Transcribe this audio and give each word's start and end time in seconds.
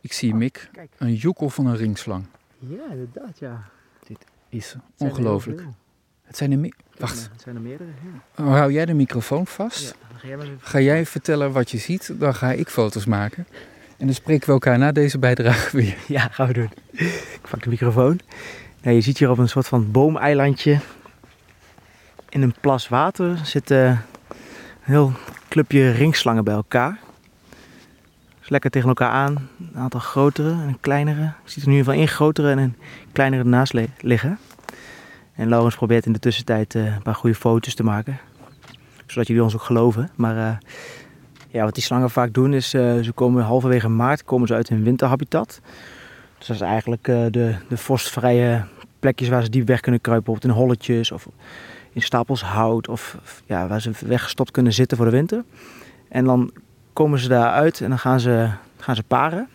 Ik 0.00 0.12
zie 0.12 0.34
Mick, 0.34 0.68
Kijk. 0.72 0.90
een 0.98 1.14
joekel 1.14 1.50
van 1.50 1.66
een 1.66 1.76
ringslang. 1.76 2.24
Ja, 2.58 2.82
inderdaad, 2.90 3.38
ja. 3.38 3.62
Is 4.48 4.72
er 4.72 4.80
heel 4.96 5.08
ongelooflijk. 5.08 5.62
Het 6.22 6.36
zijn 6.36 6.52
er 6.64 6.70
Wacht, 6.98 7.28
Het 7.32 7.40
zijn 7.42 7.54
er 7.56 7.60
meerdere. 7.60 7.90
Ja. 8.36 8.44
hou 8.44 8.72
jij 8.72 8.86
de 8.86 8.94
microfoon 8.94 9.46
vast? 9.46 9.82
Ja, 9.82 10.08
dan 10.10 10.18
ga 10.18 10.26
jij 10.28 10.36
even- 10.38 10.58
Ga 10.60 10.80
jij 10.80 11.06
vertellen 11.06 11.52
wat 11.52 11.70
je 11.70 11.78
ziet, 11.78 12.12
dan 12.18 12.34
ga 12.34 12.52
ik 12.52 12.68
foto's 12.68 13.04
maken. 13.06 13.46
En 13.96 14.06
dan 14.06 14.14
spreken 14.14 14.46
we 14.46 14.52
elkaar 14.52 14.78
na 14.78 14.92
deze 14.92 15.18
bijdrage 15.18 15.76
weer. 15.76 15.96
Ja, 16.16 16.28
gaan 16.28 16.46
we 16.46 16.52
doen. 16.52 16.70
Ik 16.92 17.46
pak 17.50 17.62
de 17.62 17.68
microfoon. 17.68 18.20
Nou, 18.82 18.94
je 18.94 19.00
ziet 19.00 19.18
hier 19.18 19.30
op 19.30 19.38
een 19.38 19.48
soort 19.48 19.68
van 19.68 19.90
boomeilandje 19.90 20.78
in 22.28 22.42
een 22.42 22.54
plas 22.60 22.88
water 22.88 23.38
zitten 23.46 23.86
een 23.88 23.98
heel 24.80 25.12
clubje 25.48 25.90
ringslangen 25.90 26.44
bij 26.44 26.54
elkaar. 26.54 26.98
Lekker 28.48 28.70
tegen 28.70 28.88
elkaar 28.88 29.10
aan. 29.10 29.48
Een 29.72 29.80
aantal 29.80 30.00
grotere 30.00 30.50
en 30.50 30.68
een 30.68 30.80
kleinere. 30.80 31.20
Je 31.20 31.50
ziet 31.50 31.62
er 31.62 31.68
nu 31.68 31.74
in 31.74 31.78
ieder 31.78 31.84
geval 31.92 31.98
één 31.98 32.08
grotere 32.08 32.50
en 32.50 32.58
een 32.58 32.76
kleinere 33.12 33.42
ernaast 33.42 33.72
li- 33.72 33.90
liggen. 34.00 34.38
En 35.34 35.48
Laurens 35.48 35.76
probeert 35.76 36.06
in 36.06 36.12
de 36.12 36.18
tussentijd 36.18 36.74
eh, 36.74 36.84
een 36.84 37.02
paar 37.02 37.14
goede 37.14 37.36
foto's 37.36 37.74
te 37.74 37.84
maken. 37.84 38.18
Zodat 39.06 39.26
jullie 39.26 39.42
ons 39.42 39.54
ook 39.54 39.62
geloven. 39.62 40.10
Maar 40.14 40.36
eh, 40.36 40.56
ja, 41.48 41.64
wat 41.64 41.74
die 41.74 41.82
slangen 41.82 42.10
vaak 42.10 42.32
doen 42.32 42.54
is, 42.54 42.74
eh, 42.74 42.98
ze 42.98 43.12
komen 43.12 43.44
halverwege 43.44 43.88
maart 43.88 44.24
komen 44.24 44.48
ze 44.48 44.54
uit 44.54 44.68
hun 44.68 44.82
winterhabitat. 44.82 45.60
Dus 46.38 46.46
dat 46.46 46.56
is 46.56 46.62
eigenlijk 46.62 47.04
de, 47.04 47.54
de 47.68 47.76
vorstvrije 47.76 48.64
plekjes 49.00 49.28
waar 49.28 49.42
ze 49.42 49.50
diep 49.50 49.66
weg 49.66 49.80
kunnen 49.80 50.00
kruipen. 50.00 50.32
Bijvoorbeeld 50.32 50.58
in 50.58 50.62
holletjes 50.62 51.12
of 51.12 51.28
in 51.92 52.02
stapels 52.02 52.42
hout. 52.42 52.88
Of, 52.88 53.16
ja, 53.46 53.66
waar 53.66 53.80
ze 53.80 53.90
weggestopt 54.06 54.50
kunnen 54.50 54.72
zitten 54.72 54.96
voor 54.96 55.06
de 55.06 55.12
winter. 55.12 55.44
En 56.08 56.24
dan 56.24 56.50
komen 56.98 57.18
ze 57.18 57.28
daar 57.28 57.50
uit 57.50 57.80
en 57.80 57.88
dan 57.88 57.98
gaan 57.98 58.20
ze, 58.20 58.48
gaan 58.76 58.94
ze 58.96 59.02
paren. 59.02 59.48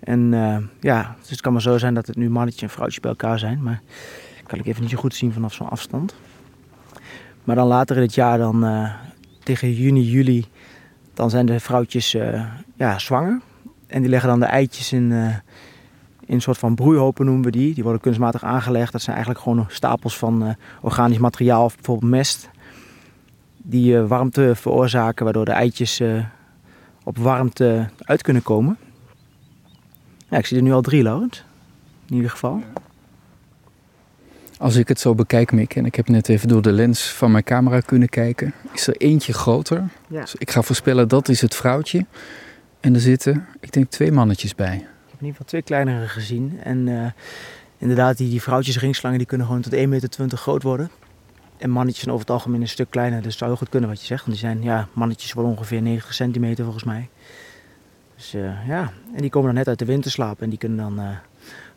En 0.00 0.34
eh, 0.34 0.56
ja, 0.80 1.16
dus 1.20 1.30
het 1.30 1.40
kan 1.40 1.52
maar 1.52 1.62
zo 1.62 1.78
zijn 1.78 1.94
dat 1.94 2.06
het 2.06 2.16
nu 2.16 2.30
mannetje 2.30 2.66
en 2.66 2.72
vrouwtje 2.72 3.00
bij 3.00 3.10
elkaar 3.10 3.38
zijn. 3.38 3.62
Maar 3.62 3.80
dat 4.38 4.46
kan 4.46 4.58
ik 4.58 4.66
even 4.66 4.80
niet 4.82 4.90
zo 4.90 4.96
goed 4.96 5.14
zien 5.14 5.32
vanaf 5.32 5.54
zo'n 5.54 5.68
afstand. 5.68 6.14
Maar 7.44 7.56
dan 7.56 7.66
later 7.66 7.96
in 7.96 8.02
het 8.02 8.14
jaar, 8.14 8.38
dan, 8.38 8.64
eh, 8.64 8.92
tegen 9.42 9.72
juni, 9.72 10.02
juli, 10.02 10.46
dan 11.14 11.30
zijn 11.30 11.46
de 11.46 11.60
vrouwtjes 11.60 12.14
eh, 12.14 12.44
ja, 12.76 12.98
zwanger. 12.98 13.40
En 13.86 14.00
die 14.00 14.10
leggen 14.10 14.28
dan 14.28 14.40
de 14.40 14.46
eitjes 14.46 14.92
in, 14.92 15.12
in 15.12 16.34
een 16.34 16.42
soort 16.42 16.58
van 16.58 16.74
broeihopen 16.74 17.24
noemen 17.24 17.44
we 17.44 17.50
die. 17.50 17.74
Die 17.74 17.82
worden 17.82 18.00
kunstmatig 18.00 18.44
aangelegd. 18.44 18.92
Dat 18.92 19.02
zijn 19.02 19.16
eigenlijk 19.16 19.44
gewoon 19.44 19.66
stapels 19.68 20.18
van 20.18 20.56
organisch 20.80 21.18
materiaal 21.18 21.64
of 21.64 21.74
bijvoorbeeld 21.74 22.10
mest. 22.10 22.50
Die 23.56 23.98
warmte 23.98 24.52
veroorzaken, 24.54 25.24
waardoor 25.24 25.44
de 25.44 25.52
eitjes 25.52 26.00
op 27.06 27.18
warmte 27.18 27.88
uit 27.98 28.22
kunnen 28.22 28.42
komen. 28.42 28.78
Ja, 30.28 30.38
ik 30.38 30.46
zie 30.46 30.56
er 30.56 30.62
nu 30.62 30.72
al 30.72 30.80
drie, 30.80 31.02
Laurent. 31.02 31.44
In 32.08 32.14
ieder 32.14 32.30
geval. 32.30 32.62
Als 34.58 34.76
ik 34.76 34.88
het 34.88 35.00
zo 35.00 35.14
bekijk, 35.14 35.52
Mick, 35.52 35.74
en 35.74 35.86
ik 35.86 35.94
heb 35.94 36.08
net 36.08 36.28
even 36.28 36.48
door 36.48 36.62
de 36.62 36.72
lens 36.72 37.12
van 37.12 37.30
mijn 37.30 37.44
camera 37.44 37.80
kunnen 37.80 38.08
kijken, 38.08 38.54
is 38.72 38.86
er 38.86 38.96
eentje 38.96 39.32
groter. 39.32 39.88
Ja. 40.08 40.20
Dus 40.20 40.34
ik 40.34 40.50
ga 40.50 40.62
voorspellen 40.62 41.08
dat 41.08 41.28
is 41.28 41.40
het 41.40 41.54
vrouwtje. 41.54 42.06
En 42.80 42.94
er 42.94 43.00
zitten, 43.00 43.46
ik 43.60 43.72
denk, 43.72 43.90
twee 43.90 44.12
mannetjes 44.12 44.54
bij. 44.54 44.74
Ik 44.76 44.82
heb 44.82 45.20
in 45.20 45.26
ieder 45.26 45.30
geval 45.30 45.46
twee 45.46 45.62
kleinere 45.62 46.08
gezien. 46.08 46.60
En 46.62 46.88
eh, 46.88 47.10
inderdaad, 47.78 48.16
die, 48.16 48.30
die 48.30 48.42
vrouwtjes 48.42 48.78
ringslangen 48.78 49.18
die 49.18 49.26
kunnen 49.26 49.46
gewoon 49.46 49.62
tot 49.62 49.74
1,20 49.74 49.88
meter 49.88 50.38
groot 50.38 50.62
worden. 50.62 50.90
En 51.58 51.70
mannetjes 51.70 52.02
zijn 52.02 52.14
over 52.14 52.26
het 52.26 52.34
algemeen 52.36 52.60
een 52.60 52.68
stuk 52.68 52.90
kleiner. 52.90 53.18
Dus 53.18 53.28
het 53.28 53.38
zou 53.38 53.50
heel 53.50 53.58
goed 53.58 53.68
kunnen 53.68 53.88
wat 53.88 54.00
je 54.00 54.06
zegt. 54.06 54.26
Want 54.26 54.38
die 54.38 54.46
zijn, 54.46 54.62
ja, 54.62 54.88
mannetjes 54.92 55.32
worden 55.32 55.52
ongeveer 55.52 55.82
90 55.82 56.14
centimeter 56.14 56.64
volgens 56.64 56.84
mij. 56.84 57.08
Dus 58.16 58.34
eh, 58.34 58.68
ja, 58.68 58.92
en 59.14 59.20
die 59.20 59.30
komen 59.30 59.48
dan 59.48 59.56
net 59.58 59.68
uit 59.68 59.78
de 59.78 59.84
winterslaap. 59.84 60.42
En 60.42 60.48
die 60.48 60.58
kunnen 60.58 60.78
dan 60.78 60.98
eh, 60.98 61.08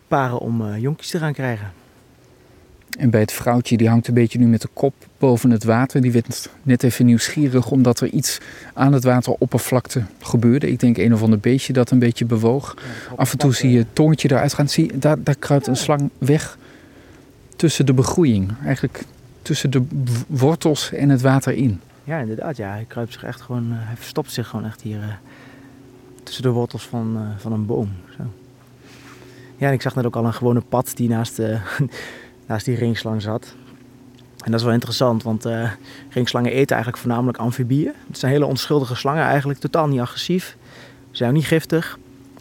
paren 0.08 0.40
om 0.40 0.66
eh 0.66 0.78
jonkjes 0.78 1.10
te 1.10 1.18
gaan 1.18 1.34
krijgen. 1.34 1.72
En 2.98 3.10
bij 3.10 3.20
het 3.20 3.32
vrouwtje, 3.32 3.78
die 3.78 3.90
hangt 3.90 4.08
een 4.08 4.14
beetje 4.14 4.40
nu 4.40 4.48
met 4.48 4.62
de 4.62 4.70
kop 4.74 4.94
boven 5.18 5.50
het 5.50 5.64
water. 5.64 6.02
Die 6.02 6.12
werd 6.12 6.50
net 6.64 6.84
even 6.84 7.06
nieuwsgierig 7.06 7.72
omdat 7.72 8.00
er 8.00 8.08
iets 8.08 8.38
aan 8.74 8.94
het 8.94 9.04
wateroppervlakte 9.04 10.04
gebeurde. 10.20 10.72
Ik 10.72 10.80
denk 10.80 10.98
een 10.98 11.14
of 11.14 11.24
ander 11.24 11.40
beestje 11.40 11.74
dat 11.74 11.92
een 11.92 12.00
beetje 12.00 12.26
bewoog. 12.26 12.78
Af 13.16 13.32
en 13.32 13.38
toe 13.38 13.54
zie 13.54 13.72
je 13.72 13.78
het 13.78 13.96
tongetje 13.96 14.32
eruit 14.32 14.54
gaan. 14.54 14.70
Zie, 14.70 14.98
daar, 14.98 15.24
daar 15.24 15.36
kruipt 15.36 15.68
een 15.68 15.76
slang 15.76 16.10
weg 16.18 16.58
tussen 17.56 17.86
de 17.86 17.94
begroeiing. 17.94 18.52
Eigenlijk 18.66 19.04
tussen 19.42 19.70
de 19.70 19.84
wortels 20.28 20.92
en 20.92 21.10
het 21.10 21.22
water 21.22 21.54
in. 21.54 21.82
Ja, 22.04 22.20
inderdaad. 22.20 22.58
Ja, 22.58 22.70
hij 22.70 22.86
kruipt 22.88 23.14
zich 23.14 23.24
echt 23.24 23.42
gewoon, 23.42 23.72
eh, 23.72 23.78
hij 23.80 23.96
verstopt 23.96 24.32
zich 24.32 24.48
gewoon 24.48 24.66
echt 24.66 24.82
hier 24.82 25.02
eh, 25.02 25.08
tussen 26.24 26.44
de 26.44 26.50
wortels 26.50 26.88
van, 26.88 27.16
eh, 27.18 27.42
van 27.42 27.52
een 27.52 27.66
boom. 27.66 27.92
Zo. 28.18 28.24
Ja, 29.58 29.68
en 29.68 29.74
ik 29.74 29.82
zag 29.82 29.96
net 29.96 30.06
ook 30.06 30.16
al 30.16 30.26
een 30.26 30.34
gewone 30.34 30.62
pad 30.62 30.92
die 30.96 31.10
naast, 31.10 31.40
eh, 31.40 31.62
naast 32.48 32.66
die 32.66 32.76
ringslang 32.76 33.22
zat. 33.22 33.56
En 34.44 34.52
dat 34.52 34.60
is 34.60 34.66
wel 34.66 34.74
interessant, 34.74 35.24
want 35.24 35.46
ringslangen 36.10 36.52
eten 36.52 36.76
eigenlijk 36.76 36.98
voornamelijk 36.98 37.38
amfibieën. 37.38 37.94
Het 38.08 38.18
zijn 38.18 38.32
hele 38.32 38.46
onschuldige 38.46 38.96
slangen 38.96 39.24
eigenlijk, 39.24 39.60
totaal 39.60 39.88
niet 39.88 40.00
agressief. 40.00 40.58
Ze 41.12 41.18
zijn 41.18 41.30
ook 41.30 41.36
niet 41.36 41.46
giftig. 41.46 41.98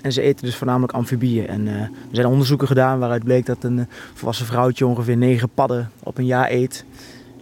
En 0.09 0.15
ze 0.15 0.23
eten 0.23 0.45
dus 0.45 0.57
voornamelijk 0.57 0.93
amfibieën. 0.93 1.47
En 1.47 1.69
eh, 1.69 1.75
er 1.81 1.91
zijn 2.11 2.27
onderzoeken 2.27 2.67
gedaan 2.67 2.99
waaruit 2.99 3.25
bleek 3.25 3.47
dat 3.47 3.65
een 3.65 3.79
eh, 3.79 3.85
volwassen 4.15 4.47
vrouwtje 4.47 4.87
ongeveer 4.87 5.17
negen 5.17 5.49
padden 5.55 5.91
op 6.03 6.19
een 6.19 6.27
jaar 6.27 6.51
eet. 6.51 6.85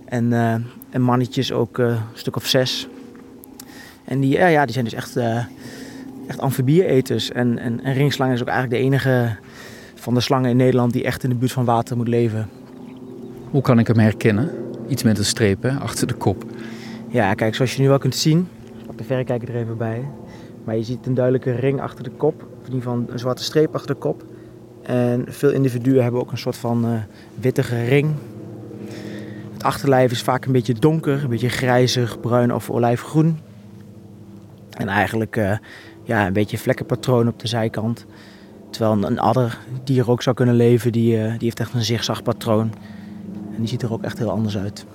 En, 0.05 0.33
eh, 0.33 0.55
en 0.91 1.03
mannetjes 1.03 1.53
ook 1.53 1.79
een 1.79 1.99
stuk 2.13 2.37
of 2.37 2.47
zes. 2.47 2.89
En 4.05 4.21
die, 4.21 4.33
ja, 4.33 4.47
ja, 4.47 4.65
die 4.65 4.73
zijn 4.73 4.85
dus 4.85 4.95
echt, 4.95 5.17
echt 6.27 6.39
amfibieëters. 6.39 7.31
En, 7.33 7.59
en, 7.59 7.85
en 7.85 7.95
ringslang 7.95 8.33
is 8.33 8.41
ook 8.41 8.49
eigenlijk 8.49 8.81
de 8.81 8.87
enige 8.87 9.37
van 9.95 10.15
de 10.15 10.21
slangen 10.21 10.51
in 10.51 10.57
Nederland 10.57 10.93
die 10.93 11.05
echt 11.05 11.23
in 11.23 11.29
de 11.29 11.37
buurt 11.37 11.53
van 11.53 11.65
water 11.65 11.97
moet 11.97 12.09
leven. 12.09 12.49
Hoe 13.51 13.63
kan 13.63 13.79
ik 13.79 13.87
hem 13.87 13.99
herkennen? 13.99 14.51
Iets 14.89 15.03
met 15.03 15.19
een 15.19 15.25
streep 15.25 15.63
hè, 15.63 15.79
achter 15.79 16.07
de 16.07 16.15
kop. 16.15 16.45
Ja, 17.09 17.35
kijk, 17.35 17.55
zoals 17.55 17.75
je 17.75 17.83
nu 17.83 17.89
wel 17.89 17.99
kunt 17.99 18.17
zien. 18.17 18.49
Ik 18.79 18.87
pak 18.87 18.99
de 18.99 19.05
verrekijker 19.05 19.49
er 19.49 19.57
even 19.57 19.77
bij. 19.77 20.05
Maar 20.67 20.77
je 20.77 20.85
ziet 20.85 21.07
een 21.07 21.15
duidelijke 21.15 21.53
ring 21.53 21.81
achter 21.81 22.05
de 22.05 22.11
kop. 22.11 22.47
In 22.67 22.73
ieder 22.73 22.91
geval 22.91 23.05
een 23.09 23.19
zwarte 23.19 23.43
streep 23.43 23.75
achter 23.75 23.95
de 23.95 24.01
kop. 24.01 24.25
En 24.83 25.25
veel 25.29 25.51
individuen 25.51 26.03
hebben 26.03 26.21
ook 26.21 26.33
een 26.33 26.39
soort 26.39 26.57
van 26.57 26.85
eh, 26.85 26.91
wittige 27.41 27.85
ring. 27.85 28.15
Het 29.53 29.63
achterlijf 29.63 30.11
is 30.11 30.23
vaak 30.23 30.45
een 30.45 30.53
beetje 30.53 30.75
donker, 30.75 31.23
een 31.23 31.29
beetje 31.29 31.49
grijzig, 31.49 32.21
bruin 32.21 32.55
of 32.55 32.71
olijfgroen. 32.71 33.39
En 34.71 34.89
eigenlijk 34.89 35.37
eh, 35.37 35.57
ja, 36.03 36.27
een 36.27 36.33
beetje 36.33 36.59
vlekkenpatroon 36.59 37.29
op 37.29 37.39
de 37.39 37.49
zijkant. 37.49 38.07
Terwijl 38.71 38.93
een, 38.93 39.03
een 39.03 39.19
adder 39.19 39.59
die 39.85 40.01
er 40.01 40.11
ook 40.11 40.23
zou 40.23 40.37
kunnen 40.37 40.55
leven, 40.55 40.93
die, 40.93 41.17
eh, 41.17 41.31
die 41.31 41.39
heeft 41.39 41.61
echt 41.61 41.75
een 41.75 41.85
zigzagpatroon. 41.85 42.73
En 43.55 43.59
die 43.59 43.69
ziet 43.69 43.83
er 43.83 43.93
ook 43.93 44.03
echt 44.03 44.19
heel 44.19 44.31
anders 44.31 44.59
uit. 44.59 44.87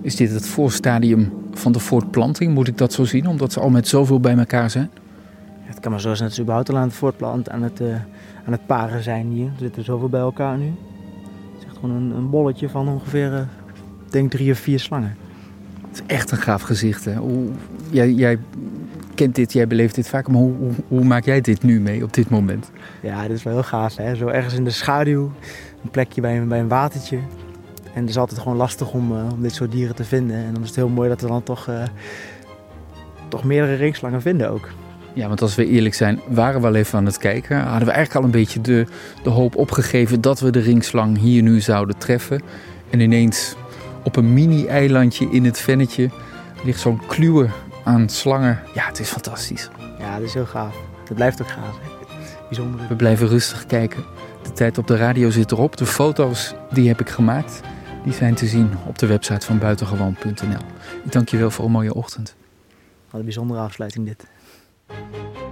Is 0.00 0.16
dit 0.16 0.30
het 0.30 0.46
voorstadium 0.46 1.32
van 1.52 1.72
de 1.72 1.78
voortplanting? 1.78 2.54
Moet 2.54 2.68
ik 2.68 2.78
dat 2.78 2.92
zo 2.92 3.04
zien, 3.04 3.28
omdat 3.28 3.52
ze 3.52 3.60
al 3.60 3.70
met 3.70 3.88
zoveel 3.88 4.20
bij 4.20 4.36
elkaar 4.36 4.70
zijn? 4.70 4.90
Het 5.66 5.80
kan 5.80 5.90
maar 5.90 6.00
zo 6.00 6.14
zijn 6.14 6.28
dat 6.28 6.36
ze 6.36 6.42
überhaupt 6.42 6.70
al 6.70 6.76
aan 6.76 6.82
het 6.82 6.94
voortplanten, 6.96 7.52
aan 7.52 7.62
het, 7.62 7.80
eh, 7.80 7.94
aan 8.46 8.52
het 8.52 8.66
paren 8.66 9.02
zijn 9.02 9.26
hier. 9.26 9.46
Er 9.46 9.58
zitten 9.58 9.84
zoveel 9.84 10.08
bij 10.08 10.20
elkaar 10.20 10.58
nu. 10.58 10.64
Het 10.64 11.58
is 11.58 11.64
echt 11.64 11.74
gewoon 11.74 11.96
een, 11.96 12.10
een 12.10 12.30
bolletje 12.30 12.68
van 12.68 12.88
ongeveer, 12.88 13.34
eh, 13.34 13.40
denk 14.10 14.30
drie 14.30 14.52
of 14.52 14.58
vier 14.58 14.80
slangen. 14.80 15.16
Het 15.88 16.00
is 16.08 16.14
echt 16.16 16.30
een 16.30 16.38
gaaf 16.38 16.62
gezicht. 16.62 17.04
Hè? 17.04 17.14
Hoe, 17.14 17.48
jij, 17.90 18.12
jij 18.12 18.38
kent 19.14 19.34
dit, 19.34 19.52
jij 19.52 19.66
beleeft 19.66 19.94
dit 19.94 20.08
vaak, 20.08 20.28
maar 20.28 20.40
hoe, 20.40 20.52
hoe, 20.56 20.72
hoe 20.88 21.04
maak 21.04 21.24
jij 21.24 21.40
dit 21.40 21.62
nu 21.62 21.80
mee 21.80 22.04
op 22.04 22.12
dit 22.12 22.30
moment? 22.30 22.70
Ja, 23.02 23.22
dit 23.22 23.36
is 23.36 23.42
wel 23.42 23.52
heel 23.52 23.62
gaaf. 23.62 23.96
Hè? 23.96 24.14
Zo 24.14 24.26
ergens 24.26 24.54
in 24.54 24.64
de 24.64 24.70
schaduw, 24.70 25.32
een 25.82 25.90
plekje 25.90 26.20
bij 26.20 26.38
een, 26.38 26.48
bij 26.48 26.60
een 26.60 26.68
watertje. 26.68 27.18
En 27.94 28.00
het 28.00 28.10
is 28.10 28.18
altijd 28.18 28.40
gewoon 28.40 28.56
lastig 28.56 28.92
om, 28.92 29.16
eh, 29.16 29.32
om 29.32 29.42
dit 29.42 29.54
soort 29.54 29.72
dieren 29.72 29.94
te 29.94 30.04
vinden. 30.04 30.36
En 30.36 30.52
dan 30.52 30.62
is 30.62 30.68
het 30.68 30.76
heel 30.76 30.88
mooi 30.88 31.08
dat 31.08 31.20
we 31.20 31.26
dan 31.26 31.42
toch, 31.42 31.70
toch 33.28 33.44
meerdere 33.44 33.74
ringslangen 33.74 34.22
vinden 34.22 34.50
ook. 34.50 34.68
Ja, 35.16 35.28
want 35.28 35.42
als 35.42 35.54
we 35.54 35.66
eerlijk 35.66 35.94
zijn, 35.94 36.20
waren 36.28 36.60
we 36.60 36.66
al 36.66 36.74
even 36.74 36.98
aan 36.98 37.06
het 37.06 37.18
kijken. 37.18 37.60
Hadden 37.60 37.88
we 37.88 37.94
eigenlijk 37.94 38.14
al 38.14 38.24
een 38.24 38.40
beetje 38.40 38.60
de, 38.60 38.86
de 39.22 39.30
hoop 39.30 39.56
opgegeven 39.56 40.20
dat 40.20 40.40
we 40.40 40.50
de 40.50 40.58
ringslang 40.58 41.18
hier 41.18 41.42
nu 41.42 41.60
zouden 41.60 41.98
treffen. 41.98 42.42
En 42.90 43.00
ineens 43.00 43.54
op 44.04 44.16
een 44.16 44.32
mini-eilandje 44.32 45.28
in 45.30 45.44
het 45.44 45.60
vennetje 45.60 46.10
ligt 46.64 46.80
zo'n 46.80 47.06
kluwe 47.06 47.48
aan 47.84 48.08
slangen. 48.08 48.60
Ja, 48.74 48.86
het 48.86 48.98
is 48.98 49.08
fantastisch. 49.08 49.70
Ja, 49.98 50.14
dat 50.18 50.26
is 50.26 50.34
heel 50.34 50.46
gaaf. 50.46 50.76
Het 51.04 51.14
blijft 51.14 51.42
ook 51.42 51.50
gaaf. 51.50 51.78
Bijzonder. 52.48 52.80
We 52.88 52.96
blijven 52.96 53.28
rustig 53.28 53.66
kijken. 53.66 54.04
De 54.42 54.52
tijd 54.52 54.78
op 54.78 54.86
de 54.86 54.96
radio 54.96 55.30
zit 55.30 55.52
erop. 55.52 55.76
De 55.76 55.86
foto's 55.86 56.54
die 56.70 56.88
heb 56.88 57.00
ik 57.00 57.08
gemaakt. 57.08 57.60
Die 58.04 58.12
zijn 58.12 58.34
te 58.34 58.46
zien 58.46 58.70
op 58.86 58.98
de 58.98 59.06
website 59.06 59.46
van 59.46 59.58
buitengewoon.nl. 59.58 60.60
Ik 61.04 61.12
dank 61.12 61.28
je 61.28 61.36
wel 61.36 61.50
voor 61.50 61.64
een 61.64 61.70
mooie 61.70 61.94
ochtend. 61.94 62.34
Wat 63.10 63.20
een 63.20 63.26
bijzondere 63.26 63.60
afsluiting 63.60 64.06
dit. 64.06 64.26
Música 64.88 65.45